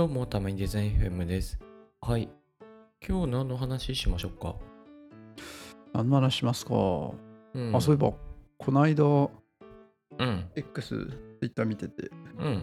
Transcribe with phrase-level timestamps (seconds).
[0.00, 1.58] どうも、たまにデザイン FM です。
[2.00, 2.30] はい。
[3.06, 4.56] 今日何の話しましょうか？
[5.92, 8.14] 何の話しますか、うん、あ、そういえば、
[8.56, 10.50] この間、うん。
[10.56, 11.06] X、
[11.40, 12.62] Twitter 見てて、うん。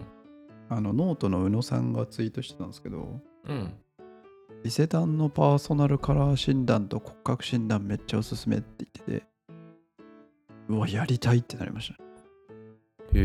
[0.68, 3.72] あの、ノートの宇野さんがツイートしてたんですけど、うん。
[4.64, 9.26] 伊勢丹のパーソナルカラー診断と骨格診断めっちゃおすすめって言ってて、
[10.70, 12.10] うわ、やりたいってなりましたね。
[13.14, 13.20] へ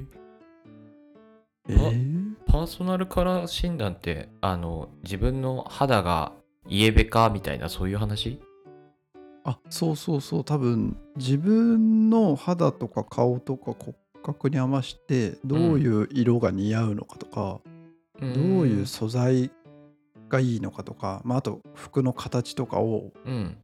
[0.00, 0.04] え。
[0.12, 6.32] えー、パーソナルカラー診断って、あの、自分の肌が
[6.68, 8.40] イエベかみたいな、そういう話？
[9.44, 17.60] あ、そうそうそう、多分自分の肌とか顔とか骨格に合わせて、どういう色が似合うのかとか、
[18.20, 19.50] どうどういう素材
[20.28, 23.58] がいいのかとか、まあ、あと服の形とかをうん。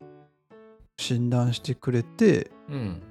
[0.98, 3.02] 診断してくれてうん。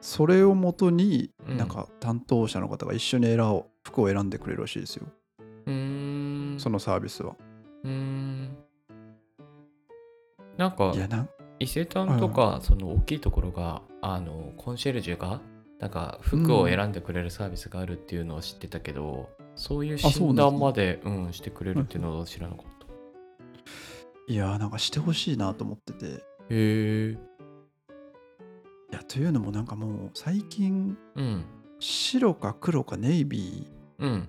[0.00, 1.56] それをもとにうん。
[1.56, 5.06] なんか担当者の方が一緒に選服を選んでくれるらしいですよ
[5.68, 6.58] うーん。
[6.58, 7.36] そのサービスは
[7.84, 8.56] うーん。
[10.56, 11.28] なんかい、やなん？
[11.60, 15.40] 伊勢丹とか、その大きいところが、あの、コンシェルジュが、
[15.78, 24.32] なんか服を選んでくれるサービスがあるっていうのを知ってたけど、そういう診なんですね断まで、うん、してくれるっていうのを知らなかった。
[24.32, 26.18] いやなんかしてほしいなと思ってていへ
[26.50, 27.18] え。
[28.92, 31.44] やというのもなんかもう最近うん。
[31.80, 34.28] 白か黒かネイビー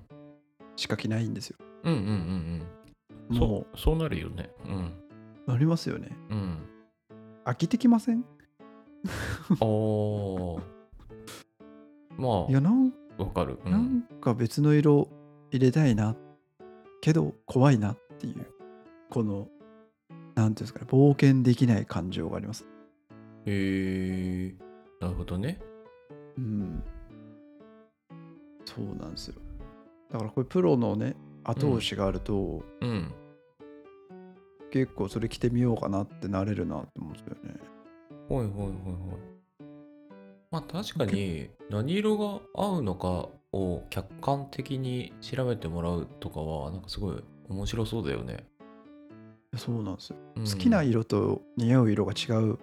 [0.80, 0.81] うん。
[0.81, 2.66] しか着ないんですようんうんうん
[3.30, 3.38] うん。
[3.38, 4.49] もそう、そうなるよね。
[4.66, 4.94] うん。
[5.47, 6.58] うなりますよねうん。
[7.45, 8.23] 飽きてきません？
[9.61, 10.61] おー。
[12.17, 13.59] まいやなんあ、わかる。
[13.66, 13.69] う。
[13.69, 15.08] なんんか別の色
[15.52, 16.16] 入れたいな
[17.02, 18.45] けど怖いなっていう
[19.09, 19.47] この
[20.36, 22.67] なんていうんですかね冒険できない感情があります
[23.45, 24.55] へえ。
[24.99, 25.59] なるほどね。
[26.38, 26.83] うん
[28.66, 29.41] そうなんですよ
[30.11, 33.11] だからこれプロのね後押しがあると、うん。
[34.71, 37.55] 結構それ着てみようかなってなれるなって思うんですよね
[38.27, 38.73] ほいほいほいほい。
[40.52, 48.45] まあ確かに何色が合うのかを客観的に調べてもらうとかはなんかすごい面白そうだよね。
[49.58, 52.59] そうなんですよ、うん好きな色と似合う色が違う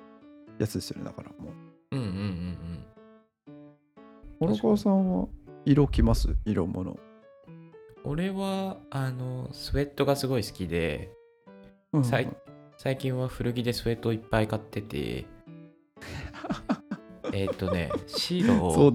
[0.61, 1.51] やつですよねだからも
[1.91, 2.07] ううんうん
[4.41, 5.27] うん荒川さんは
[5.65, 6.37] 色着ます？
[6.45, 6.99] 色物うん。
[8.07, 11.11] 俺はあのスウェットがすごい好きで
[11.93, 12.29] うんさい
[12.79, 15.27] 最近は古着でスウェットをいっぱい買ってて
[17.33, 18.93] えっとね白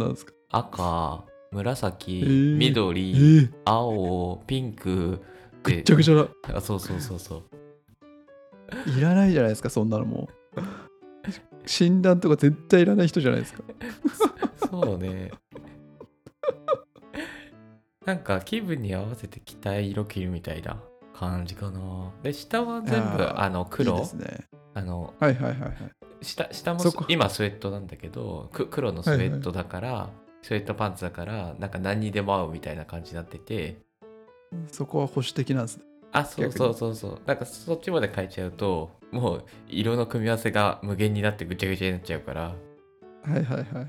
[0.50, 5.21] 赤紫、えーえ緑、ー、青ピンク
[5.63, 6.27] ぐっちゃぐちゃだ。
[6.55, 8.97] あそうそうそうそう。
[8.97, 10.29] いらないじゃないですかそんなのも。
[10.55, 10.61] う
[11.67, 13.63] 診断とか絶対いらない人じゃないですか。
[14.69, 15.31] そうね。
[18.11, 20.83] なんか気分に合わせて着たい色着るみたいな
[21.13, 22.11] 感じかな。
[22.23, 23.94] で、下は全部あの黒。
[23.94, 24.47] いいですね。
[24.73, 25.73] あのはいはいはいはい。
[26.21, 30.09] 下下も今スウェットなんだけど、く黒のスウェットだから、
[30.41, 33.77] スウェットパンツだから、なんか何にでも合うみたいな感じになってて、
[34.69, 35.83] そこは保守的なんですね。
[36.11, 37.21] あ、そうそうそうそう。
[37.25, 42.55] なんかそっちまで変えちゃうと、もう色の組み合わせが無限になってぐちゃぐちゃになっちゃうから、は
[43.27, 43.83] いはいはいは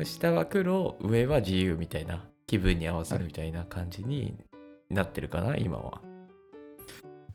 [0.00, 0.04] い。
[0.04, 4.36] 下は黒、上は自由みたいな、気分に合わせるみたいな感じに
[4.90, 6.00] なってるかな、今は。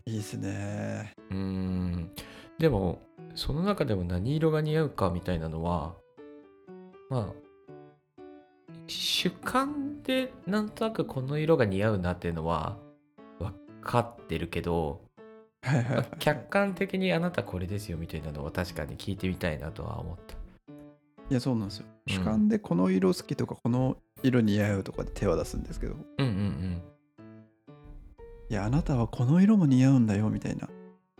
[0.06, 2.12] いいですねうーん。
[2.58, 3.02] でも、
[3.36, 5.96] その中でも何色が似合うかみたいなのは、
[7.10, 7.48] まあ、
[8.88, 12.78] 主観でなんとなくこの色が似合うなっていうのは
[13.40, 15.02] 分かってるけど、
[15.62, 20.36] はいはいはい客観的にあなたこれですよみたいなのは確かに聞いてみたいなとは思った。
[21.30, 26.82] いやそうなんですようん主観でこの色好きとかこの色似合うとかで手は出すんですけどうんうん
[28.50, 30.70] いやあなたはこの色も似合うんだよみたいな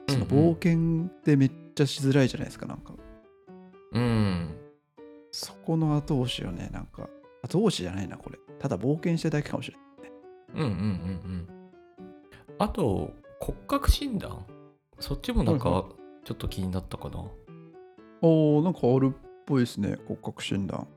[0.08, 0.14] うん。
[0.14, 2.94] その冒険ってめっちゃしづらいじゃないですかなんか
[3.92, 4.04] うん。
[4.04, 4.56] うん。
[5.32, 7.10] そこの後押しをねなんか
[7.44, 9.88] 後押しじゃないなこれただ冒険してるだけかもしれない
[10.56, 11.48] うんうんうんうん。
[12.60, 14.44] あと、骨格診断？
[15.00, 15.90] そっちもなんはいはか
[16.24, 17.24] ちょっと気になったかな？
[18.22, 20.88] おーなんかあるっぽいですね骨格診断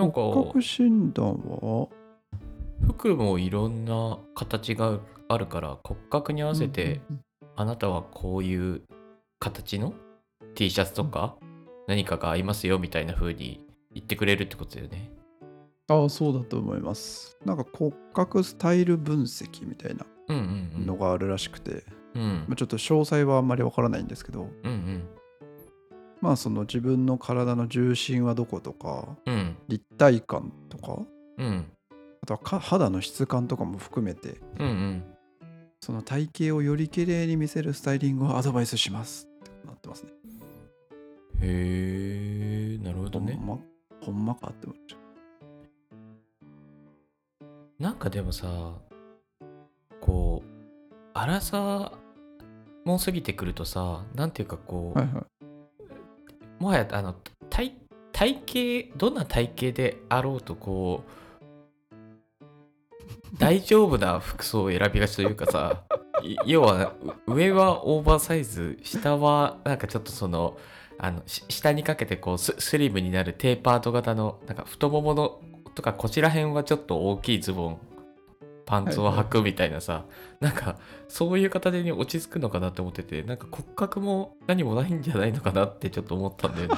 [0.00, 1.88] なんか、骨格診断は
[2.86, 4.98] 服もいろんな形が
[5.28, 7.20] あるから骨格に合わせて、うんうん
[7.56, 8.80] あなたはこういう
[9.38, 9.92] 形の
[10.54, 11.36] T シャツとか
[11.86, 15.10] 何かが合いますよみたいな風に言ってくれるってことだよね。
[15.88, 17.36] ああそうだと思います。
[17.44, 20.86] なんか骨格スタイル分析みたいなうんうんうん。
[20.86, 22.44] のがあるらしくて、うん。
[22.48, 24.48] まあ、ちょっと詳細はあんまりわからないんですけど。
[24.64, 25.08] うんうん
[26.20, 30.98] まあその自分の体の重心はどことかうん立体感とか
[31.38, 31.66] うん
[32.22, 35.04] あとはか肌の質感とかも含めてうんうん
[35.80, 40.10] その体型をより綺麗に見せるスタイリングをアドバイスしますってなってますね。
[41.42, 43.58] へえなるほどねほんま、
[44.02, 44.96] ほんまかって思っちゃ
[47.78, 48.74] なんかでもさ
[50.02, 50.50] こう
[51.14, 51.92] 荒さ
[52.84, 55.02] も過ぎてくるとさなんていうかこう、う。
[55.02, 55.29] はいはい。
[56.60, 57.14] もはやあの
[57.48, 57.72] 体
[58.12, 61.04] 体型どんな体型であろうとこ
[63.32, 65.82] う 大丈夫な服装を選びがちというかさ
[66.22, 66.92] い要は
[67.26, 70.58] う上はオーバーサイズ下はなんかちょっとその
[70.98, 75.40] あのし下にかけてこうススリムになるテーパード型のなんか太ももの
[75.74, 77.78] とかこちら辺はちょっと大きいズボン
[78.70, 80.04] パンツを履くみたいなさ、
[80.38, 80.76] なんか
[81.08, 86.74] そういう形に落ち着くのかなって思っててなんか骨格も何もないんじゃないのかなってちょっと思ったんだよね。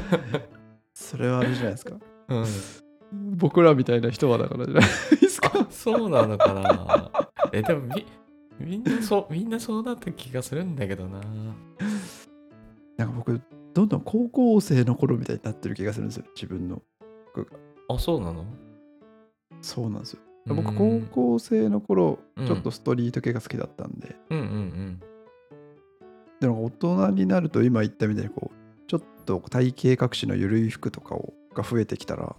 [0.94, 1.96] それはあれじゃないですか。
[2.28, 4.82] うん、僕らみたいな人はだからじゃない
[5.20, 5.52] ですか。
[5.54, 7.10] あそうなのかな
[7.52, 8.06] えでもみ
[8.58, 11.20] みんなそうみんなそうなった気がするんだけどな。
[12.96, 13.38] なんか僕、
[13.74, 16.80] どんどん高校生の頃みたいになってる気がするんですよ、自分の。
[17.88, 18.46] あそうなの？
[19.60, 20.20] そうなんですよ。
[20.46, 22.46] う僕、ん高校生の頃、うん。
[22.46, 25.00] ちょっとストリート系が好きだったんで、うんうんうん。
[26.40, 32.34] でも大人になると今言ったみたいにこうちょっと体型隠しの緩い服とかをが増えてきたら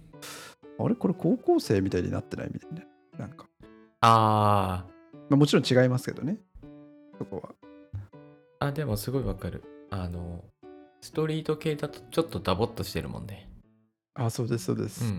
[0.78, 0.96] あれ？
[0.96, 3.46] これ高校生みたいになってないみたいななんか、
[4.00, 4.86] あ
[5.28, 6.38] まあ、もちろん違いますけどね。
[7.18, 7.50] そこは。
[8.60, 9.62] ーあでもすごいわかる。
[9.90, 10.42] あの
[11.00, 13.48] ストリート系だとちょっとダボっとしてるもんね。
[14.14, 15.18] あそうですそうです、うんうんう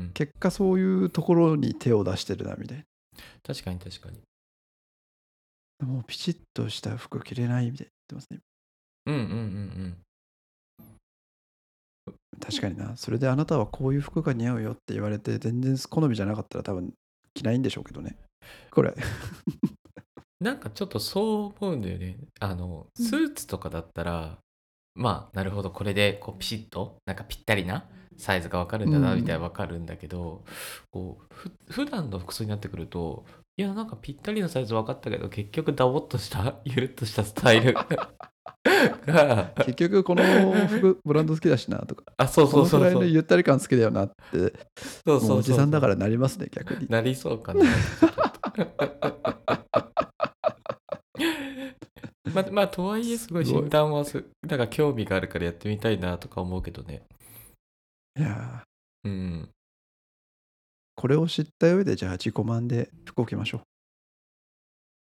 [0.00, 0.10] んうん。
[0.12, 2.84] 結果そういうところに手を出してるなみたい
[3.46, 4.20] 確かに確かに。
[5.78, 8.38] なもうピチッとした服着れないみたいに言ってますね
[9.06, 9.96] うんうんうん
[12.40, 16.92] 確かになそれであなたはこういう服が似合うよって言われて全然好みじゃなかったら多分
[17.34, 18.16] 着ないんでしょうけどね
[18.70, 18.96] これうん。
[20.44, 22.16] なんかちょっとそう思うんだよね。
[22.40, 24.38] あのうんスーツとかだったら、
[24.96, 29.20] まあなるほどこれでこうピシッとなんかぴったりなサイズがわかるんだなうん。
[29.20, 30.44] みたいなわかるんだけど、
[30.90, 33.24] こうふ普段の服装になってくると
[33.56, 37.74] いやなんかぴったりのサイズ分かったけど結局ダボっとしたゆるっとしたスタイル。
[39.06, 40.22] が結局この
[40.68, 42.04] 服ブランド好きだしなとか。
[42.16, 44.14] あそうそうこのくらいのそうそうゆったり感好きだよなって
[45.04, 45.38] そうもそううそう。
[45.38, 46.86] おじさんだからなりますね逆に。
[46.88, 47.64] なりそうかな。
[52.34, 57.02] まあまあとはいえすごい診断はすなんか興味があるからやってみたいなとか思うけどね
[58.18, 59.08] いやー。
[59.08, 59.48] うん
[60.94, 63.62] これを知った上でじゃあ自己満で服を着ましょ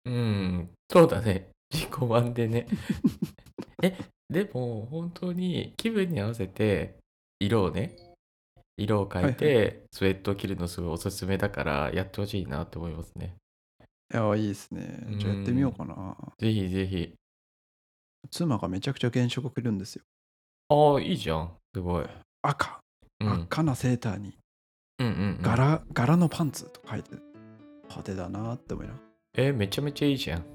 [0.05, 0.09] う。
[0.09, 1.49] うんそうだね。
[1.71, 2.67] 自己満でね。
[3.83, 3.97] え
[4.29, 6.97] でも本当に気分に合わせて
[7.39, 7.95] 色をね
[8.77, 13.35] 色を変えてスウェットを着るのすごいおすすめだからやってほしいなって思いますね。
[14.13, 15.05] いやーいいですね。
[15.17, 16.15] じゃあやってみようかな。
[16.37, 17.13] ぜひぜひ。
[18.31, 20.03] 妻がめちゃくちゃ原色着るんですよ。
[20.69, 21.57] ああいいじゃん。
[21.75, 22.05] すごい、
[22.41, 22.82] 赤
[23.19, 24.37] うん、赤なセーターに
[24.99, 25.41] うんうんうん。
[25.41, 27.11] 柄柄のパンツと書いて
[27.83, 28.93] 派手だなって思いな
[29.35, 30.45] えーめちゃめちゃいいじゃん。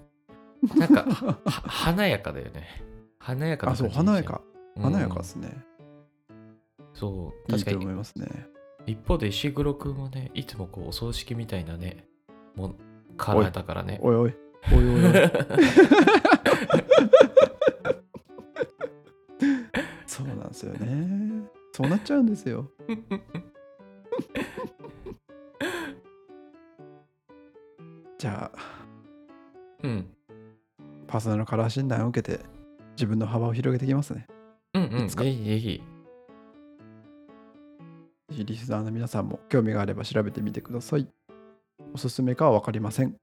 [0.76, 2.82] なんか は華やかだよね。
[3.18, 4.40] 華やかなあそう華やか。
[4.76, 4.82] うん。
[4.82, 5.50] 華やかですね、
[6.94, 8.28] そういいと確かに思いますね。
[8.86, 12.06] 一方で石黒くんはねいつもこうお葬式みたいなね
[12.54, 12.74] もう
[13.16, 13.98] カラーだからね。
[14.02, 14.34] おいおい。
[14.72, 15.12] おいおいおい。
[20.06, 21.42] そうなんですよね
[21.78, 22.68] そうなっちゃうんですよ。
[28.18, 28.58] じゃあ
[29.84, 30.12] うん。
[31.06, 32.44] パーソナルカラー診断を受けて
[32.96, 34.26] 自分の幅を広げていきますね。
[34.74, 35.06] うんうん。
[35.06, 35.22] いつか。
[35.22, 35.80] ぜひぜひ。
[38.30, 41.06] ぜひリスナーの皆さんも興味があれば調べてみてください。
[41.94, 43.14] おすすめかは分かりません